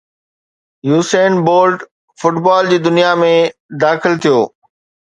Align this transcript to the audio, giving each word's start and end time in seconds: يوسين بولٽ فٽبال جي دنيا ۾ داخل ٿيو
يوسين 0.89 1.35
بولٽ 1.49 1.85
فٽبال 2.23 2.73
جي 2.75 2.83
دنيا 2.91 3.15
۾ 3.27 3.33
داخل 3.87 4.21
ٿيو 4.27 4.45